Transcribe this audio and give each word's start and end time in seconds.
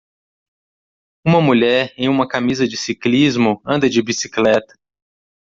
Uma 1.23 1.39
mulher 1.39 1.93
em 1.95 2.09
uma 2.09 2.27
camisa 2.27 2.67
de 2.67 2.75
ciclismo 2.75 3.61
anda 3.63 3.87
de 3.87 4.01
bicicleta 4.01 4.73